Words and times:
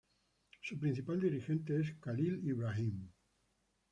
Su 0.61 0.79
principal 0.79 1.21
dirigente 1.21 1.79
es 1.79 1.93
Khalil 1.99 2.39
Ibrahim. 2.47 3.07